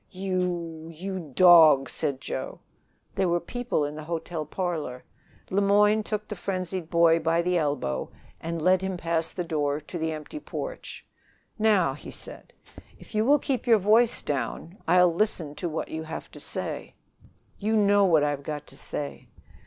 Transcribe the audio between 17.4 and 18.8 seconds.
"You know what I've got to